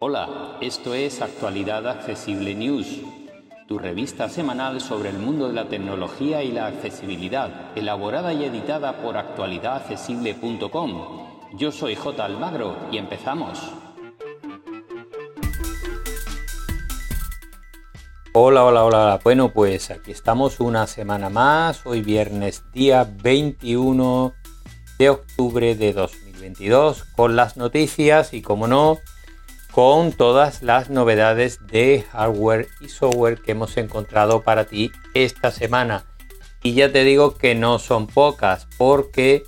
Hola, 0.00 0.56
esto 0.60 0.94
es 0.94 1.22
Actualidad 1.22 1.86
Accesible 1.86 2.56
News, 2.56 3.00
tu 3.68 3.78
revista 3.78 4.28
semanal 4.28 4.80
sobre 4.80 5.10
el 5.10 5.20
mundo 5.20 5.46
de 5.46 5.54
la 5.54 5.68
tecnología 5.68 6.42
y 6.42 6.50
la 6.50 6.66
accesibilidad, 6.66 7.70
elaborada 7.76 8.32
y 8.32 8.42
editada 8.42 9.00
por 9.00 9.16
actualidadaccesible.com. 9.16 11.56
Yo 11.56 11.70
soy 11.70 11.94
J. 11.94 12.24
Almagro 12.24 12.76
y 12.90 12.98
empezamos. 12.98 13.60
Hola, 18.32 18.64
hola, 18.64 18.84
hola. 18.84 19.20
Bueno, 19.22 19.52
pues 19.52 19.92
aquí 19.92 20.10
estamos 20.10 20.58
una 20.58 20.88
semana 20.88 21.30
más, 21.30 21.86
hoy 21.86 22.02
viernes 22.02 22.64
día 22.72 23.08
21 23.22 24.39
de 25.00 25.08
octubre 25.08 25.74
de 25.76 25.94
2022, 25.94 27.04
con 27.16 27.34
las 27.34 27.56
noticias 27.56 28.34
y, 28.34 28.42
como 28.42 28.66
no, 28.66 28.98
con 29.72 30.12
todas 30.12 30.62
las 30.62 30.90
novedades 30.90 31.66
de 31.68 32.04
hardware 32.12 32.68
y 32.82 32.90
software 32.90 33.40
que 33.40 33.52
hemos 33.52 33.78
encontrado 33.78 34.42
para 34.42 34.66
ti 34.66 34.92
esta 35.14 35.52
semana. 35.52 36.04
Y 36.62 36.74
ya 36.74 36.92
te 36.92 37.02
digo 37.02 37.38
que 37.38 37.54
no 37.54 37.78
son 37.78 38.08
pocas, 38.08 38.68
porque 38.76 39.44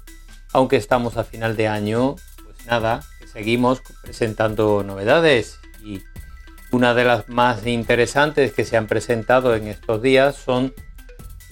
aunque 0.54 0.76
estamos 0.76 1.18
a 1.18 1.24
final 1.24 1.54
de 1.54 1.68
año, 1.68 2.16
pues 2.46 2.64
nada, 2.64 3.02
seguimos 3.30 3.82
presentando 4.02 4.82
novedades. 4.82 5.60
Y 5.84 6.00
una 6.70 6.94
de 6.94 7.04
las 7.04 7.28
más 7.28 7.66
interesantes 7.66 8.54
que 8.54 8.64
se 8.64 8.78
han 8.78 8.86
presentado 8.86 9.54
en 9.54 9.66
estos 9.66 10.00
días 10.00 10.34
son 10.34 10.72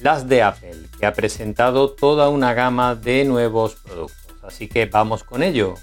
las 0.02 0.28
de 0.28 0.42
Apple, 0.42 0.86
que 0.98 1.06
ha 1.06 1.12
presentado 1.12 1.90
toda 1.90 2.28
una 2.28 2.54
gama 2.54 2.94
de 2.94 3.24
nuevos 3.24 3.74
productos. 3.74 4.16
Así 4.42 4.68
que 4.68 4.86
vamos 4.86 5.24
con 5.24 5.42
ello. 5.42 5.74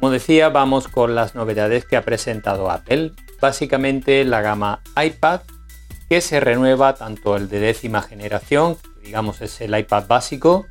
Como 0.00 0.12
decía, 0.12 0.48
vamos 0.48 0.88
con 0.88 1.14
las 1.14 1.34
novedades 1.34 1.84
que 1.84 1.94
ha 1.94 2.02
presentado 2.02 2.70
Apple. 2.70 3.12
Básicamente 3.38 4.24
la 4.24 4.40
gama 4.40 4.80
iPad, 4.96 5.42
que 6.10 6.20
se 6.20 6.40
renueva 6.40 6.96
tanto 6.96 7.36
el 7.36 7.48
de 7.48 7.60
décima 7.60 8.02
generación, 8.02 8.74
que 8.74 9.06
digamos 9.06 9.40
es 9.42 9.60
el 9.60 9.78
iPad 9.78 10.08
básico, 10.08 10.66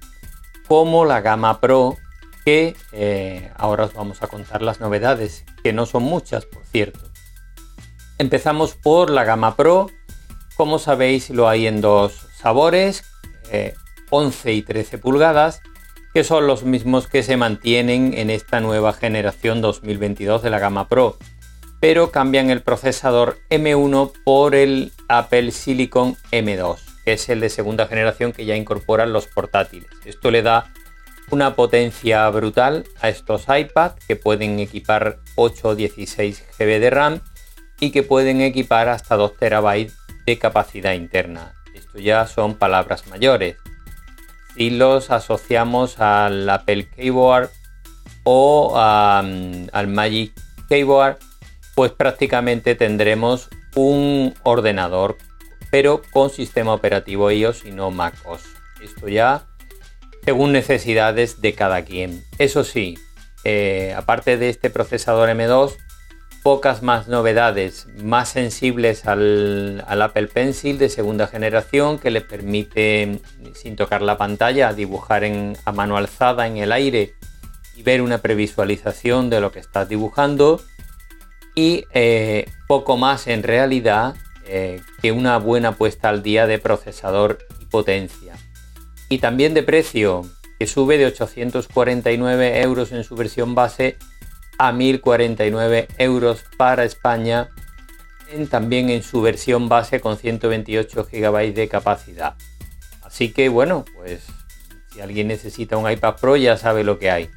como 0.68 1.06
la 1.06 1.22
gama 1.22 1.62
Pro, 1.62 1.96
que 2.44 2.76
eh, 2.92 3.50
ahora 3.56 3.86
os 3.86 3.94
vamos 3.94 4.22
a 4.22 4.28
contar 4.28 4.62
las 4.62 4.82
novedades, 4.82 5.46
que 5.64 5.72
no 5.72 5.86
son 5.86 6.04
muchas, 6.04 6.46
por 6.46 6.66
cierto. 6.66 7.00
Empezamos 8.18 8.76
por 8.76 9.10
la 9.10 9.24
gama 9.24 9.56
Pro. 9.56 9.90
Como 10.58 10.78
sabéis, 10.78 11.30
lo 11.30 11.48
hay 11.48 11.68
en 11.68 11.80
dos 11.80 12.28
sabores, 12.36 13.06
11 14.10 14.52
eh, 14.52 14.54
y 14.54 14.62
13 14.62 14.98
pulgadas 14.98 15.62
que 16.14 16.24
son 16.24 16.48
los 16.48 16.64
mismos 16.64 17.08
que 17.08 17.24
se 17.24 17.38
mantienen 17.38 18.14
en 18.16 18.30
esta 18.30 18.60
nueva 18.60 18.94
generación 18.94 19.62
2022 19.62 20.42
de 20.42 20.50
la 20.50 20.60
gama 20.60 20.88
Pro, 20.88 21.18
pero 21.80 22.12
cambian 22.12 22.50
el 22.50 22.62
procesador 22.62 23.40
M1 23.50 24.12
por 24.24 24.56
el 24.56 24.92
Apple 25.08 25.52
Silicon 25.52 26.16
M2, 26.32 26.78
que 27.06 27.14
es 27.14 27.30
el 27.30 27.40
de 27.40 27.50
segunda 27.50 27.88
generación 27.88 28.34
que 28.34 28.46
ya 28.46 28.56
incorporan 28.56 29.14
los 29.14 29.28
portátiles. 29.28 29.90
Esto 30.06 30.32
le 30.32 30.42
da 30.42 30.72
una 31.32 31.56
potencia 31.56 32.28
brutal 32.30 32.86
a 33.02 33.10
estos 33.10 33.46
iPad 33.48 33.94
que 34.08 34.16
pueden 34.16 34.60
equipar 34.60 35.20
8 35.36 35.70
o 35.70 35.76
16 35.76 36.44
GB 36.58 36.80
de 36.80 36.90
RAM 36.90 37.22
y 37.80 37.92
que 37.92 38.04
pueden 38.04 38.42
equipar 38.42 38.90
hasta 38.90 39.16
2 39.16 39.38
TB 39.38 39.92
de 40.26 40.38
capacidad 40.38 40.94
interna. 40.94 41.54
Esto 41.74 42.00
ya 42.00 42.26
son 42.28 42.56
palabras 42.56 43.08
mayores 43.08 43.56
si 44.60 44.70
los 44.72 45.10
asociamos 45.10 46.02
al 46.02 46.50
Apple 46.50 46.90
Keyboard 46.90 47.50
o 48.24 48.74
al 48.78 49.88
Magic 49.88 50.34
Keyboard, 50.68 51.18
pues 51.80 51.94
prácticamente 51.94 52.76
tendremos 52.76 53.48
un 53.74 54.34
ordenador, 54.44 55.16
pero 55.72 56.02
con 56.12 56.30
sistema 56.30 56.74
operativo 56.74 57.32
iOS 57.32 57.64
y 57.64 57.72
no 57.72 57.90
MacOS. 57.90 58.44
Esto 58.84 59.08
ya 59.08 59.48
según 60.26 60.52
necesidades 60.52 61.40
de 61.40 61.54
cada 61.54 61.86
quien. 61.86 62.26
Eso 62.38 62.66
sí, 62.66 63.00
eh, 63.46 63.94
aparte 63.96 64.36
de 64.36 64.50
este 64.50 64.70
procesador 64.70 65.30
M2, 65.30 65.78
pocas 66.44 66.84
más 66.84 67.08
novedades, 67.08 67.88
más 68.04 68.28
sensibles 68.28 69.06
al, 69.06 69.82
Apple 69.88 70.28
Pencil 70.28 70.80
de 70.80 70.90
segunda 70.90 71.28
generación 71.28 71.98
que 71.98 72.12
le 72.12 72.20
permite, 72.20 73.22
sin 73.54 73.78
tocar 73.78 74.02
la 74.02 74.18
pantalla, 74.18 74.74
dibujar 74.74 75.24
a 75.64 75.72
mano 75.72 75.96
alzada 75.96 76.46
en 76.46 76.58
el 76.58 76.74
aire 76.74 77.14
y 77.78 77.84
ver 77.84 78.02
una 78.02 78.18
previsualización 78.18 79.30
de 79.30 79.40
lo 79.40 79.54
que 79.54 79.60
estás 79.60 79.88
dibujando. 79.88 80.60
Y 81.60 81.84
eh, 81.92 82.46
poco 82.70 82.96
más 82.96 83.28
en 83.28 83.44
realidad 83.44 84.16
eh, 84.46 84.80
que 85.02 85.12
una 85.12 85.38
buena 85.40 85.74
puesta 85.74 86.08
al 86.08 86.24
día 86.24 86.48
de 86.48 86.58
procesador 86.58 87.40
y 87.60 87.66
potencia. 87.66 88.38
Y 89.10 89.18
también 89.18 89.54
de 89.54 89.62
precio, 89.62 90.22
que 90.58 90.68
sube 90.68 90.98
de 90.98 91.08
849 91.08 92.62
euros 92.62 92.94
en 92.94 93.04
su 93.04 93.18
versión 93.18 93.56
base 93.56 93.98
a 94.58 94.72
1.049 94.72 95.88
euros 95.98 96.46
para 96.56 96.86
España, 96.86 97.50
también 98.50 98.90
en 98.90 99.04
su 99.04 99.22
versión 99.22 99.68
base 99.68 100.00
con 100.00 100.16
128 100.16 101.10
GB 101.12 101.54
de 101.54 101.68
capacidad. 101.68 102.36
Así 103.02 103.34
que 103.34 103.50
bueno, 103.50 103.84
pues 103.96 104.24
si 104.94 105.02
alguien 105.02 105.28
necesita 105.28 105.76
un 105.76 105.92
iPad 105.92 106.16
Pro 106.22 106.38
ya 106.38 106.56
sabe 106.56 106.86
lo 106.86 107.00
que 107.00 107.12
hay. 107.12 107.30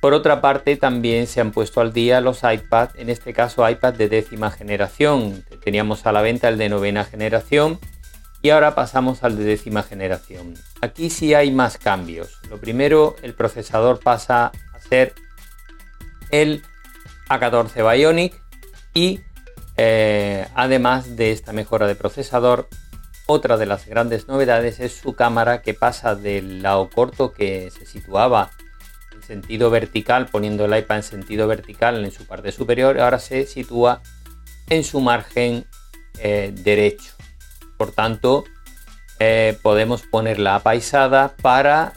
Por 0.00 0.14
otra 0.14 0.40
parte, 0.40 0.76
también 0.76 1.26
se 1.26 1.40
han 1.40 1.50
puesto 1.50 1.80
al 1.80 1.92
día 1.92 2.20
los 2.20 2.42
iPad, 2.44 2.90
en 2.94 3.10
este 3.10 3.32
caso 3.32 3.68
iPad 3.68 3.94
de 3.94 4.08
décima 4.08 4.50
generación. 4.50 5.44
Teníamos 5.64 6.06
a 6.06 6.12
la 6.12 6.22
venta 6.22 6.48
el 6.48 6.56
de 6.56 6.68
novena 6.68 7.04
generación 7.04 7.80
y 8.40 8.50
ahora 8.50 8.76
pasamos 8.76 9.24
al 9.24 9.36
de 9.36 9.44
décima 9.44 9.82
generación. 9.82 10.54
Aquí 10.80 11.10
sí 11.10 11.34
hay 11.34 11.50
más 11.50 11.78
cambios. 11.78 12.40
Lo 12.48 12.58
primero, 12.58 13.16
el 13.22 13.34
procesador 13.34 13.98
pasa 13.98 14.52
a 14.72 14.80
ser 14.80 15.14
el 16.30 16.62
A14 17.28 17.96
Bionic 17.96 18.40
y 18.94 19.20
eh, 19.76 20.46
además 20.54 21.16
de 21.16 21.32
esta 21.32 21.52
mejora 21.52 21.88
de 21.88 21.96
procesador, 21.96 22.68
otra 23.26 23.56
de 23.56 23.66
las 23.66 23.86
grandes 23.86 24.28
novedades 24.28 24.78
es 24.78 24.92
su 24.92 25.14
cámara 25.14 25.60
que 25.60 25.74
pasa 25.74 26.14
del 26.14 26.62
lado 26.62 26.88
corto 26.88 27.32
que 27.32 27.70
se 27.70 27.84
situaba 27.84 28.50
sentido 29.28 29.70
vertical, 29.70 30.26
poniendo 30.26 30.64
el 30.64 30.76
iPad 30.76 30.96
en 30.96 31.02
sentido 31.04 31.46
vertical 31.46 32.04
en 32.04 32.10
su 32.10 32.26
parte 32.26 32.50
superior, 32.50 33.00
ahora 33.00 33.20
se 33.20 33.46
sitúa 33.46 34.02
en 34.68 34.82
su 34.82 35.00
margen 35.00 35.66
eh, 36.18 36.52
derecho. 36.52 37.12
Por 37.76 37.92
tanto, 37.92 38.44
eh, 39.20 39.56
podemos 39.62 40.02
ponerla 40.02 40.56
apaisada 40.56 41.36
para 41.40 41.92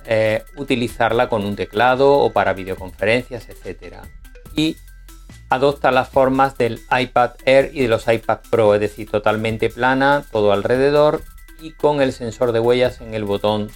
utilizarla 0.58 1.30
con 1.30 1.44
un 1.44 1.56
teclado 1.56 2.20
o 2.20 2.32
para 2.32 2.54
videoconferencias, 2.54 3.50
etcétera 3.50 4.04
y 4.56 4.78
adopta 5.50 5.92
las 5.92 6.10
formas 6.10 6.58
del 6.58 6.80
iPad 6.92 7.32
Air 7.46 7.72
y 7.74 7.82
de 7.82 7.88
los 7.88 8.08
iPad 8.08 8.40
Pro, 8.50 8.74
es 8.76 8.82
decir, 8.82 9.10
totalmente 9.10 9.70
plana, 9.70 10.26
todo 10.32 10.54
alrededor 10.54 11.22
y 11.60 11.72
con 11.72 12.02
el 12.02 12.14
sensor 12.14 12.52
de 12.52 12.60
huellas 12.60 13.02
en 13.02 13.14
el 13.14 13.26
botón 13.26 13.70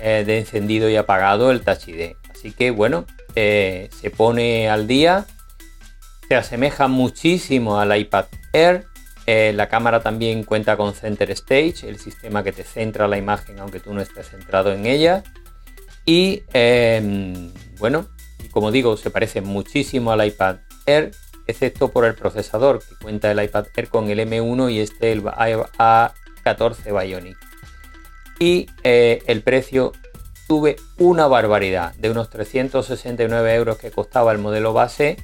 eh, 0.00 0.24
de 0.26 0.38
encendido 0.38 0.88
y 0.88 0.96
apagado, 0.96 1.50
el 1.50 1.62
Touch 1.62 1.88
ID. 1.88 2.16
Así 2.42 2.50
que 2.50 2.72
bueno, 2.72 3.06
eh, 3.36 3.88
se 4.00 4.10
pone 4.10 4.68
al 4.68 4.88
día, 4.88 5.26
se 6.26 6.34
asemeja 6.34 6.88
muchísimo 6.88 7.78
al 7.78 7.96
iPad 7.96 8.24
Air. 8.52 8.86
Eh, 9.26 9.52
la 9.54 9.68
cámara 9.68 10.00
también 10.02 10.42
cuenta 10.42 10.76
con 10.76 10.92
Center 10.92 11.30
Stage, 11.30 11.88
el 11.88 12.00
sistema 12.00 12.42
que 12.42 12.50
te 12.50 12.64
centra 12.64 13.06
la 13.06 13.16
imagen 13.16 13.60
aunque 13.60 13.78
tú 13.78 13.94
no 13.94 14.00
estés 14.00 14.30
centrado 14.30 14.72
en 14.72 14.86
ella. 14.86 15.22
Y 16.04 16.42
em, 16.52 17.52
bueno, 17.78 18.08
como 18.50 18.72
digo, 18.72 18.96
se 18.96 19.10
parece 19.10 19.40
muchísimo 19.40 20.10
al 20.10 20.26
iPad 20.26 20.56
Air, 20.86 21.12
excepto 21.46 21.92
por 21.92 22.06
el 22.06 22.16
procesador, 22.16 22.80
que 22.80 22.96
cuenta 22.96 23.30
el 23.30 23.40
iPad 23.40 23.66
Air 23.76 23.88
con 23.88 24.10
el 24.10 24.18
M1 24.18 24.72
y 24.72 24.80
este 24.80 25.12
el 25.12 25.22
A14 25.22 26.12
Bionic. 26.86 27.38
Y 28.40 28.66
eh, 28.82 29.22
el 29.28 29.42
precio 29.42 29.92
sube 30.52 30.76
una 30.98 31.28
barbaridad, 31.28 31.94
de 31.94 32.10
unos 32.10 32.28
369 32.28 33.54
euros 33.54 33.78
que 33.78 33.90
costaba 33.90 34.32
el 34.32 34.38
modelo 34.38 34.74
base 34.74 35.16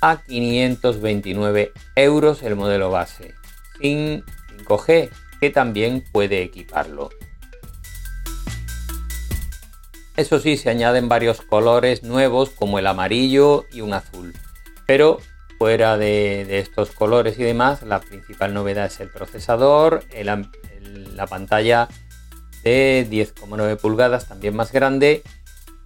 a 0.00 0.20
529 0.20 1.72
euros 1.94 2.42
el 2.42 2.56
modelo 2.56 2.90
base, 2.90 3.34
sin 3.80 4.24
5G, 4.64 5.10
que 5.40 5.50
también 5.50 6.02
puede 6.10 6.42
equiparlo. 6.42 7.10
Eso 10.16 10.40
sí, 10.40 10.56
se 10.56 10.70
añaden 10.70 11.08
varios 11.08 11.40
colores 11.42 12.02
nuevos 12.02 12.50
como 12.50 12.80
el 12.80 12.88
amarillo 12.88 13.64
y 13.70 13.82
un 13.82 13.94
azul. 13.94 14.34
Pero 14.88 15.20
fuera 15.56 15.96
de, 15.96 16.58
estos 16.58 16.90
colores 16.90 17.38
y 17.38 17.44
demás, 17.44 17.84
la 17.84 18.00
principal 18.00 18.54
novedad 18.54 18.86
es 18.86 18.98
el 18.98 19.08
procesador, 19.08 20.02
la 20.10 21.26
pantalla 21.28 21.86
de 22.68 23.06
10,9 23.10 23.76
pulgadas, 23.76 24.28
también 24.28 24.54
más 24.54 24.72
grande, 24.72 25.22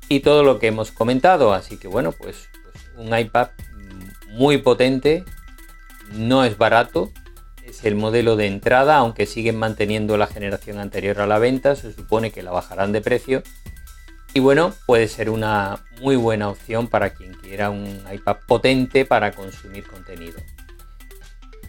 y 0.08 0.20
todo 0.20 0.44
lo 0.44 0.58
que 0.58 0.69
hemos 0.69 0.90
comentado. 0.90 1.52
Así 1.52 1.76
que 1.76 1.88
bueno, 1.88 2.12
pues, 2.12 2.49
pues 2.62 2.84
un 2.96 3.17
iPad 3.17 3.49
muy 4.31 4.58
potente, 4.58 5.25
no 6.12 6.44
es 6.44 6.58
barato, 6.58 7.11
es 7.64 7.84
el 7.84 7.94
modelo 7.94 8.37
de 8.37 8.46
entrada, 8.46 8.96
aunque 8.96 9.26
siguen 9.26 9.56
manteniendo 9.56 10.17
la 10.17 10.26
generación 10.26 10.79
anterior 10.79 11.20
a 11.20 11.26
la 11.26 11.38
venta, 11.38 11.76
se 11.76 11.93
supone 11.93 12.31
que 12.31 12.43
la 12.43 12.50
bajarán 12.50 12.93
de 12.93 13.00
precio 13.00 13.43
y 14.34 14.40
bueno, 14.40 14.73
puede 14.87 15.08
ser 15.08 15.29
una 15.29 15.84
muy 16.00 16.17
buena 16.17 16.49
opción 16.49 16.88
para 16.88 17.11
quien 17.11 17.34
quiera 17.34 17.69
un 17.69 18.02
iPad 18.11 18.37
potente 18.46 19.05
para 19.05 19.32
consumir 19.32 19.87
contenido. 19.87 20.40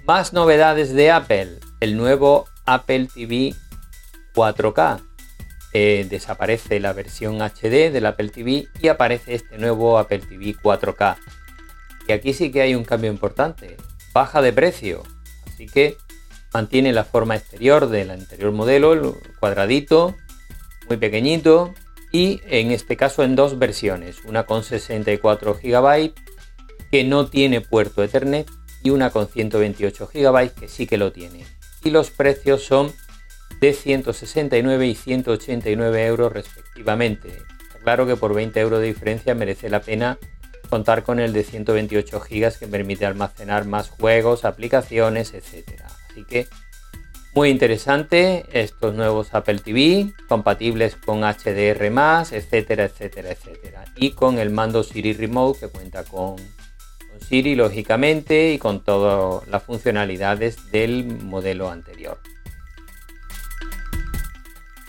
Más 0.05 0.31
novedades 0.31 0.93
de 0.93 1.11
Apple. 1.11 1.59
El 1.81 1.97
nuevo 1.97 2.45
Apple 2.65 3.09
TV 3.13 3.53
4K. 4.33 5.03
Eh, 5.75 6.05
desaparece 6.09 6.79
la 6.79 6.93
versión 6.93 7.41
HD 7.41 7.91
del 7.91 8.05
Apple 8.05 8.29
TV 8.29 8.67
y 8.79 8.87
aparece 8.89 9.33
este 9.33 9.57
nuevo 9.57 9.97
Apple 9.97 10.19
TV 10.19 10.55
4K. 10.55 11.17
Y 12.07 12.11
aquí 12.11 12.33
sí 12.33 12.51
que 12.51 12.61
hay 12.61 12.75
un 12.75 12.83
cambio 12.83 13.11
importante. 13.11 13.77
Baja 14.13 14.41
de 14.41 14.53
precio. 14.53 15.03
Así 15.47 15.65
que 15.67 15.97
mantiene 16.53 16.93
la 16.93 17.03
forma 17.03 17.35
exterior 17.35 17.89
del 17.89 18.11
anterior 18.11 18.51
modelo, 18.51 18.93
el 18.93 19.13
cuadradito, 19.39 20.15
muy 20.87 20.97
pequeñito, 20.97 21.73
y 22.11 22.41
en 22.45 22.71
este 22.71 22.95
caso 22.95 23.23
en 23.23 23.35
dos 23.35 23.57
versiones, 23.57 24.23
una 24.25 24.45
con 24.45 24.63
64 24.63 25.55
GB 25.55 26.13
que 26.91 27.03
no 27.03 27.27
tiene 27.27 27.59
puerto 27.61 28.03
Ethernet 28.03 28.47
y 28.83 28.91
una 28.91 29.09
con 29.09 29.27
128 29.27 30.11
GB 30.13 30.53
que 30.53 30.67
sí 30.67 30.85
que 30.85 30.99
lo 30.99 31.11
tiene. 31.11 31.43
Y 31.83 31.89
los 31.89 32.11
precios 32.11 32.63
son 32.63 32.93
de 33.59 33.73
169 33.73 34.87
y 34.87 34.95
189 34.95 36.05
euros 36.05 36.33
respectivamente. 36.33 37.29
claro 37.83 38.05
que 38.05 38.15
por 38.15 38.33
20 38.33 38.59
euros 38.59 38.79
de 38.79 38.87
diferencia 38.87 39.35
merece 39.35 39.69
la 39.69 39.81
pena 39.81 40.17
contar 40.69 41.03
con 41.03 41.19
el 41.19 41.33
de 41.33 41.43
128 41.43 42.19
GB 42.19 42.57
que 42.57 42.67
permite 42.67 43.05
almacenar 43.05 43.65
más 43.65 43.89
juegos, 43.89 44.45
aplicaciones, 44.45 45.33
etc. 45.33 45.81
Así 46.09 46.23
que 46.25 46.47
muy 47.35 47.49
interesante 47.49 48.45
estos 48.51 48.93
nuevos 48.93 49.33
Apple 49.33 49.59
TV, 49.59 50.13
compatibles 50.27 50.95
con 50.95 51.21
HDR, 51.21 51.85
etcétera, 52.31 52.85
etcétera, 52.85 53.31
etcétera. 53.31 53.85
Y 53.95 54.11
con 54.11 54.37
el 54.37 54.51
mando 54.51 54.83
Siri 54.83 55.13
Remote 55.13 55.59
que 55.59 55.67
cuenta 55.67 56.03
con, 56.03 56.35
Siri, 57.27 57.55
lógicamente, 57.55 58.53
y 58.53 58.59
con 58.59 58.83
todas 58.83 59.47
las 59.47 59.63
funcionalidades 59.63 60.71
del 60.71 61.05
modelo 61.05 61.69
anterior. 61.69 62.19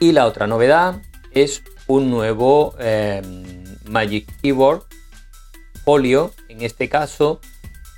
Y 0.01 0.13
la 0.13 0.27
otra 0.27 0.47
novedad 0.47 1.01
es 1.33 1.63
un 1.87 2.11
nuevo 2.11 2.75
em, 2.79 3.65
Magic 3.85 4.27
Keyboard 4.41 4.83
Folio, 5.85 6.33
en 6.49 6.63
este 6.63 6.89
caso 6.89 7.41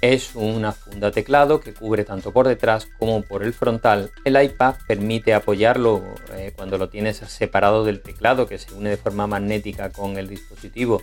es 0.01 0.35
una 0.35 0.73
funda 0.73 1.11
teclado 1.11 1.61
que 1.61 1.73
cubre 1.73 2.05
tanto 2.05 2.33
por 2.33 2.47
detrás 2.47 2.87
como 2.99 3.23
por 3.23 3.43
el 3.43 3.55
frontal. 3.55 4.11
El 4.25 4.41
iPad 4.41 4.75
permite 4.87 5.35
apoyarlo 5.35 6.03
eh, 6.35 6.53
cuando 6.55 6.79
lo 6.79 6.89
tienes 6.89 7.17
separado 7.17 7.85
del 7.85 8.03
teclado 8.03 8.47
que 8.47 8.59
se 8.59 8.75
une 8.75 8.91
de 8.91 8.97
forma 8.97 9.27
magnética 9.27 9.91
con 9.91 10.19
el 10.19 10.29
dispositivo 10.29 11.03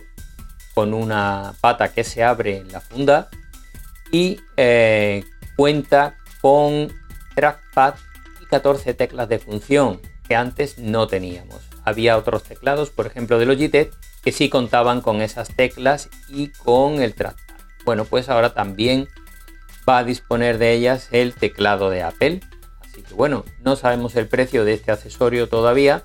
con 0.74 0.92
una 0.92 1.54
pata 1.60 1.92
que 1.92 2.04
se 2.04 2.24
abre 2.24 2.58
en 2.58 2.72
la 2.72 2.80
funda 2.80 3.28
y 4.10 4.40
eh, 4.56 5.24
cuenta 5.56 6.16
con 6.40 6.92
trackpad 7.34 7.94
y 8.42 8.46
14 8.46 8.94
teclas 8.94 9.28
de 9.28 9.38
función 9.38 10.00
que 10.26 10.36
antes 10.36 10.78
no 10.78 11.06
teníamos. 11.06 11.60
Había 11.84 12.16
otros 12.16 12.42
teclados, 12.42 12.90
por 12.90 13.06
ejemplo 13.06 13.38
de 13.38 13.46
Logitech, 13.46 13.92
que 14.22 14.32
sí 14.32 14.48
contaban 14.48 15.00
con 15.00 15.20
esas 15.20 15.54
teclas 15.54 16.08
y 16.28 16.48
con 16.48 17.02
el 17.02 17.14
trackpad. 17.14 17.56
Bueno, 17.84 18.04
pues 18.06 18.28
ahora 18.28 18.54
también 18.54 19.08
va 19.88 19.98
a 19.98 20.04
disponer 20.04 20.58
de 20.58 20.72
ellas 20.72 21.08
el 21.12 21.34
teclado 21.34 21.90
de 21.90 22.02
Apple. 22.02 22.40
Así 22.80 23.02
que 23.02 23.14
bueno, 23.14 23.44
no 23.62 23.76
sabemos 23.76 24.16
el 24.16 24.28
precio 24.28 24.64
de 24.64 24.74
este 24.74 24.92
accesorio 24.92 25.48
todavía, 25.48 26.04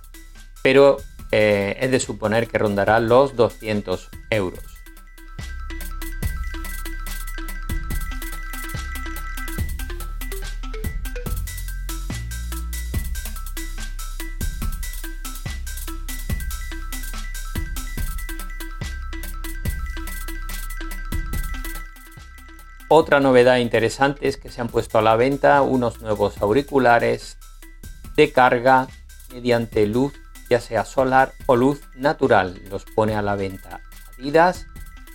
pero 0.61 0.97
eh, 1.31 1.77
es 1.79 1.91
de 1.91 1.99
suponer 1.99 2.47
que 2.47 2.57
rondará 2.57 2.99
los 2.99 3.35
200 3.35 4.09
euros. 4.31 4.68
Otra 22.91 23.19
novedad 23.19 23.57
interesante 23.57 24.27
es 24.27 24.37
que 24.37 24.49
se 24.49 24.61
han 24.61 24.67
puesto 24.67 24.97
a 24.97 25.03
la 25.03 25.15
venta 25.15 25.61
unos 25.61 26.01
nuevos 26.01 26.41
auriculares 26.41 27.37
de 28.15 28.31
carga 28.31 28.87
mediante 29.31 29.85
luz, 29.85 30.13
ya 30.49 30.59
sea 30.59 30.85
solar 30.85 31.33
o 31.45 31.55
luz 31.55 31.81
natural. 31.95 32.59
Los 32.67 32.85
pone 32.85 33.13
a 33.13 33.21
la 33.21 33.35
venta 33.35 33.81
Adidas 34.17 34.65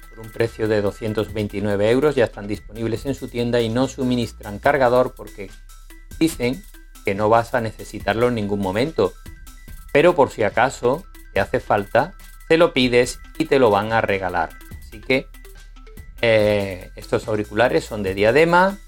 por 0.09 0.21
un 0.25 0.31
precio 0.31 0.69
de 0.69 0.83
229 0.83 1.91
euros. 1.91 2.15
Ya 2.15 2.27
están 2.27 2.47
disponibles 2.47 3.07
en 3.07 3.17
su 3.17 3.27
tienda 3.27 3.61
y 3.61 3.69
no 3.69 3.89
suministran 3.89 4.61
cargador 4.61 5.13
porque 5.17 5.51
dicen 6.21 6.63
que 7.05 7.17
no 7.17 7.29
vas 7.29 7.55
a 7.55 7.61
necesitarlo 7.61 8.29
en 8.29 8.37
ningún 8.37 8.61
momento. 8.61 9.15
Pero 9.93 10.15
por 10.15 10.31
si 10.31 10.45
acaso 10.45 11.05
te 11.33 11.41
hace 11.41 11.59
falta, 11.59 12.15
te 12.49 12.57
lo 12.57 12.73
pides 12.73 13.19
y 13.37 13.47
te 13.47 13.59
lo 13.59 13.71
van 13.71 13.93
a 13.93 14.01
regalar. 14.01 14.51
Así 14.79 15.01
que 15.01 15.27
eh, 16.27 16.91
estos 16.97 17.29
auriculares 17.29 17.85
son 17.85 18.03
de 18.03 18.15
diadema, 18.15 18.79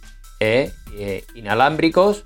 eh, 0.41 0.73
eh, 0.95 1.23
inalámbricos 1.35 2.25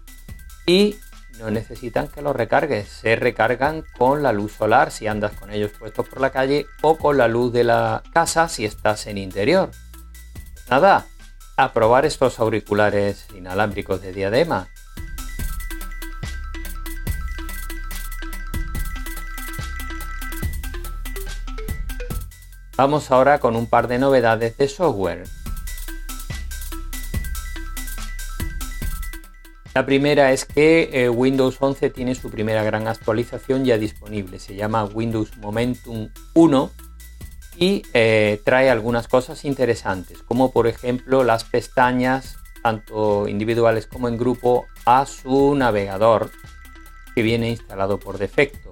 y 0.67 1.01
no 1.41 1.51
necesitan 1.51 2.07
que 2.07 2.23
los 2.23 2.37
recargues. 2.37 2.89
Se 2.89 3.17
recargan 3.17 3.83
con 3.99 4.23
la 4.23 4.33
luz 4.33 4.53
solar 4.53 4.93
si 4.93 5.09
andas 5.09 5.33
con 5.33 5.51
ellos 5.51 5.73
puestos 5.77 6.09
por 6.09 6.21
la 6.21 6.31
calle 6.31 6.67
o 6.83 6.97
con 6.97 7.19
la 7.19 7.27
luz 7.27 7.53
de 7.53 7.65
la 7.65 8.05
casa 8.13 8.49
si 8.49 8.65
estás 8.65 9.09
en 9.09 9.19
interior. 9.19 9.73
Nada, 10.69 11.07
a 11.57 11.73
probar 11.73 12.05
estos 12.05 12.39
auriculares 12.39 13.27
inalámbricos 13.35 14.03
de 14.03 14.13
diadema. 14.13 14.69
Vamos 22.81 23.11
ahora 23.11 23.41
con 23.41 23.57
un 23.57 23.67
par 23.67 23.89
de 23.89 23.99
novedades 23.99 24.57
de 24.57 24.67
software. 24.67 25.25
La 29.75 29.85
primera 29.85 30.33
es 30.33 30.47
que 30.47 30.89
eh, 30.91 31.11
Windows 31.11 31.59
11 31.61 31.91
tiene 31.91 32.15
su 32.15 32.31
primera 32.31 32.63
gran 32.63 32.89
actualización 32.89 33.67
ya 33.67 33.77
disponible. 33.77 34.39
Se 34.39 34.55
llama 34.55 34.87
Windows 34.87 35.37
Momentum 35.37 36.09
1 36.33 36.71
y 37.59 37.83
eh, 37.93 38.41
trae 38.47 38.71
algunas 38.71 39.09
cosas 39.09 39.45
interesantes, 39.45 40.23
como 40.23 40.51
por 40.51 40.67
ejemplo 40.67 41.23
las 41.23 41.45
pestañas, 41.45 42.39
tanto 42.63 43.29
individuales 43.29 43.87
como 43.87 44.09
en 44.09 44.17
grupo, 44.17 44.65
a 44.87 45.05
su 45.05 45.55
navegador 45.55 46.31
que 47.15 47.21
viene 47.21 47.51
instalado 47.51 48.01
por 48.01 48.17
defecto. 48.17 48.70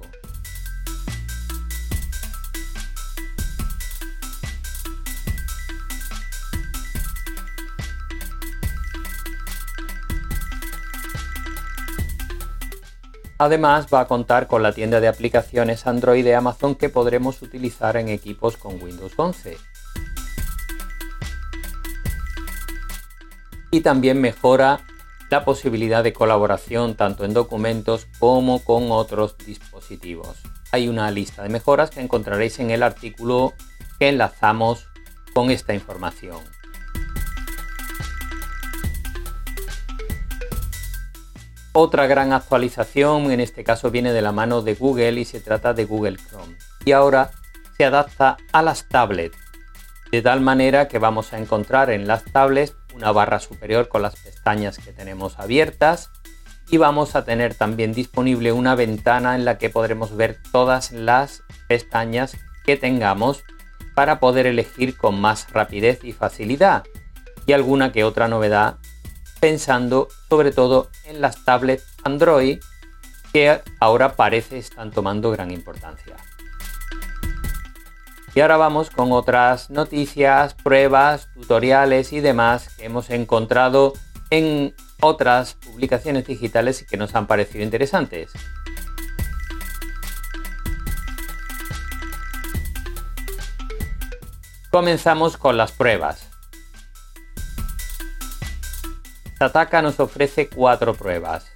Además 13.39 13.87
va 13.93 14.01
a 14.01 14.09
contar 14.09 14.49
con 14.49 14.65
la 14.65 14.73
tienda 14.73 15.01
de 15.01 15.07
aplicaciones 15.07 15.87
Android 15.87 16.25
de 16.25 16.35
Amazon 16.35 16.75
que 16.75 16.89
podremos 16.89 17.41
utilizar 17.41 17.97
en 17.97 18.09
equipos 18.09 18.57
con 18.57 18.83
Windows 18.83 19.13
11. 19.17 19.57
Y 23.71 23.81
también 23.81 24.21
mejora 24.21 24.81
la 25.31 25.45
posibilidad 25.45 26.03
de 26.03 26.13
colaboración 26.13 26.97
tanto 26.97 27.25
en 27.25 27.33
documentos 27.33 28.09
como 28.19 28.65
con 28.65 28.91
otros 28.91 29.37
dispositivos. 29.39 30.39
Hay 30.73 30.89
una 30.89 31.09
lista 31.13 31.45
de 31.45 31.49
mejoras 31.49 31.91
que 31.91 32.01
encontraréis 32.01 32.59
en 32.59 32.73
el 32.73 32.83
artículo 32.83 33.53
que 34.01 34.09
enlazamos 34.09 34.89
con 35.33 35.53
esta 35.53 35.75
información. 35.75 36.58
Otra 41.81 42.09
gran 42.09 42.33
actualización, 42.33 43.31
en 43.31 43.39
este 43.39 43.63
caso 43.63 43.93
viene 43.93 44.13
de 44.13 44.21
la 44.21 44.33
mano 44.33 44.63
de 44.63 44.75
Google 44.75 45.21
y 45.21 45.25
se 45.25 45.39
trata 45.39 45.75
de 45.75 45.85
Google 45.85 46.17
Chrome. 46.17 46.57
Y 46.85 46.91
ahora 46.91 47.31
se 47.77 47.85
adapta 47.85 48.37
a 48.53 48.63
las 48.63 48.89
tablets, 48.89 49.39
de 50.11 50.21
tal 50.21 50.41
manera 50.41 50.89
que 50.89 50.99
vamos 50.99 51.33
a 51.33 51.39
encontrar 51.39 51.91
en 51.91 52.09
las 52.09 52.25
tablets 52.25 52.75
una 52.97 53.13
barra 53.13 53.39
superior 53.39 53.87
con 53.87 54.03
las 54.03 54.17
pestañas 54.17 54.79
que 54.79 54.93
tenemos 54.93 55.39
abiertas 55.39 56.11
y 56.69 56.79
vamos 56.79 57.15
a 57.15 57.25
tener 57.25 57.55
también 57.55 57.93
disponible 57.93 58.51
una 58.51 58.75
ventana 58.75 59.37
en 59.37 59.45
la 59.45 59.57
que 59.59 59.71
podremos 59.71 60.17
ver 60.17 60.43
todas 60.51 60.91
las 60.91 61.45
pestañas 61.69 62.37
que 62.67 62.77
tengamos 62.77 63.45
para 63.95 64.19
poder 64.19 64.49
elegir 64.49 64.97
con 64.97 65.21
más 65.21 65.49
rapidez 65.53 66.03
y 66.03 66.11
facilidad 66.11 66.83
y 67.47 67.53
alguna 67.53 67.93
que 67.93 68.03
otra 68.03 68.27
novedad 68.27 68.79
pensando 69.41 70.09
sobre 70.29 70.53
todo 70.53 70.91
en 71.05 71.21
las 71.21 71.45
tablets 71.45 71.85
Android 72.05 72.61
que 73.33 73.61
ahora 73.81 74.17
parece 74.17 74.59
están 74.59 74.91
tomando 74.91 75.31
gran 75.31 75.51
importancia. 75.51 76.17
Y 78.35 78.41
ahora 78.41 78.57
vamos 78.57 78.91
con 78.91 79.13
otras 79.13 79.71
noticias, 79.71 80.55
pruebas, 80.55 81.29
tutoriales 81.35 82.13
y 82.13 82.21
demás 82.21 82.75
que 82.77 82.85
hemos 82.85 83.11
encontrado 83.11 83.95
en 84.31 84.75
otras 85.01 85.55
publicaciones 85.55 86.27
digitales 86.27 86.85
que 86.89 86.97
nos 86.97 87.15
han 87.15 87.27
parecido 87.27 87.65
interesantes. 87.65 88.31
Comenzamos 94.71 95.37
con 95.37 95.57
las 95.57 95.73
pruebas. 95.73 96.28
Sataka 99.39 99.83
nos 99.83 100.01
ofrece 100.01 100.49
cuatro 100.49 100.95
pruebas. 100.95 101.53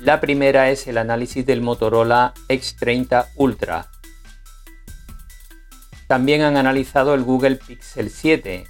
La 0.00 0.20
primera 0.20 0.70
es 0.70 0.88
el 0.88 0.98
análisis 0.98 1.46
del 1.46 1.60
Motorola 1.60 2.34
X30 2.48 3.28
Ultra. 3.36 3.88
También 6.08 6.42
han 6.42 6.56
analizado 6.56 7.14
el 7.14 7.22
Google 7.22 7.54
Pixel 7.54 8.10
7. 8.10 8.66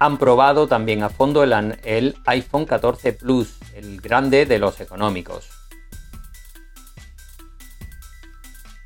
Han 0.00 0.18
probado 0.18 0.68
también 0.68 1.02
a 1.02 1.08
fondo 1.08 1.42
el, 1.42 2.16
iPhone 2.26 2.66
14 2.66 3.14
Plus, 3.14 3.58
el 3.74 4.00
grande 4.02 4.44
de 4.44 4.58
los 4.58 4.78
económicos. 4.82 5.48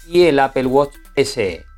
Y 0.06 0.22
el 0.22 0.38
Apple 0.38 0.66
Watch 0.66 0.94
SE. 1.16 1.71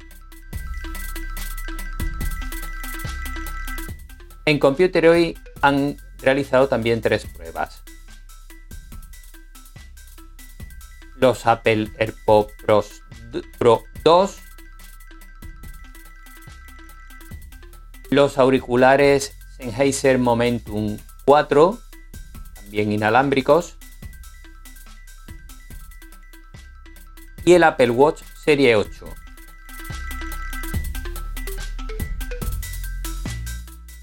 En 4.47 4.59
Computer 4.59 5.09
hoy 5.09 5.39
han 5.63 5.97
realizado 6.19 6.69
también 6.69 7.01
tres 7.01 7.27
pruebas. 7.27 7.83
Los 11.17 11.47
Apple 11.47 11.91
AirPods 11.99 12.53
Pro 13.59 13.85
2, 14.05 14.39
los 18.11 18.37
auriculares 18.37 19.35
Sennheiser 19.57 20.19
Momentum 20.19 20.99
4, 21.25 21.79
también 22.55 22.93
inalámbricos, 22.93 23.79
y 27.47 27.55
el 27.55 27.63
Apple 27.63 27.91
Watch 27.91 28.23
Serie 28.45 28.77
8. 28.77 29.07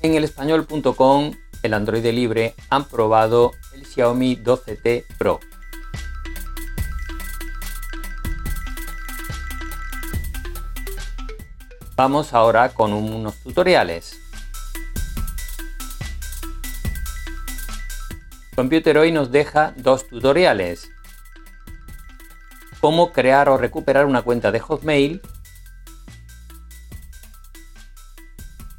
En 0.03 0.15
el 0.15 0.23
español.com 0.23 1.31
el 1.61 1.73
Android 1.75 2.03
libre 2.07 2.55
han 2.69 2.85
probado 2.85 3.51
el 3.73 3.85
Xiaomi 3.85 4.35
12T 4.35 5.05
Pro. 5.19 5.39
Vamos 11.95 12.33
ahora 12.33 12.69
con 12.69 12.93
unos 12.93 13.35
tutoriales. 13.43 14.19
Computer 18.55 18.97
hoy 18.97 19.11
nos 19.11 19.31
deja 19.31 19.75
dos 19.77 20.07
tutoriales. 20.07 20.89
Cómo 22.79 23.11
crear 23.13 23.49
o 23.49 23.57
recuperar 23.59 24.07
una 24.07 24.23
cuenta 24.23 24.51
de 24.51 24.59
Hotmail 24.59 25.21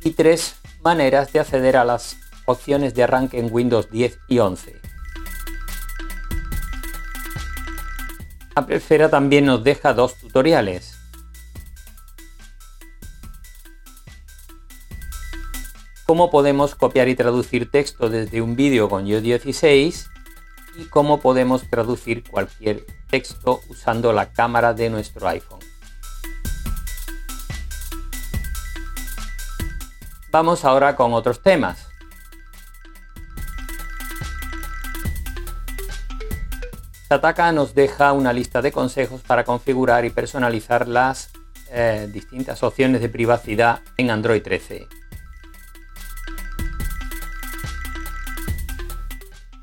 y 0.03 0.11
tres 0.11 0.57
maneras 0.83 1.33
de 1.33 1.41
acceder 1.41 1.77
a 1.77 1.85
las 1.85 2.17
opciones 2.47 2.95
de 2.95 3.05
arranque 3.05 3.39
en 3.39 3.49
Windows 3.51 3.91
10 3.91 4.19
y 4.29 4.39
11. 4.39 4.81
Apple 8.55 9.09
también 9.09 9.47
nos 9.47 9.65
deja 9.65 9.95
dos 9.95 10.17
tutoriales. 10.17 10.99
Cómo 16.07 16.31
podemos 16.31 16.75
copiar 16.75 17.09
y 17.09 17.15
traducir 17.15 17.71
texto 17.71 18.11
desde 18.11 18.43
un 18.43 18.57
vídeo 18.57 18.91
con 18.91 19.07
iOS 19.07 19.23
16 19.23 20.11
y 20.77 20.85
cómo 20.85 21.21
podemos 21.21 21.69
traducir 21.71 22.29
cualquier 22.29 22.85
texto 23.09 23.61
usando 23.69 24.13
la 24.13 24.33
cámara 24.33 24.75
de 24.75 24.91
nuestro 24.91 25.27
iPhone. 25.29 25.72
Vamos 30.33 30.65
ahora 30.65 30.97
con 30.97 31.13
otros 31.13 31.43
temas. 31.43 31.89
Sataka 37.07 37.53
nos 37.53 37.75
deja 37.75 38.15
una 38.15 38.33
lista 38.33 38.63
de 38.63 38.73
consejos 38.73 39.21
para 39.21 39.45
configurar 39.45 40.07
y 40.07 40.11
personalizar 40.11 40.89
las 40.89 41.31
eh, 41.71 42.09
distintas 42.11 42.63
opciones 42.63 43.03
de 43.03 43.11
privacidad 43.11 43.83
en 43.99 44.11
Android 44.11 44.41
13. 44.41 44.89